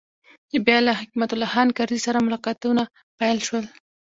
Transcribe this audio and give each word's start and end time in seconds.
بیا 0.65 0.77
له 0.87 0.93
حکمت 0.99 1.29
الله 1.31 1.49
خان 1.53 1.69
کرزي 1.77 1.99
سره 2.05 2.25
ملاقاتونه 2.25 2.83
پیل 3.19 3.37
شول. 3.47 3.65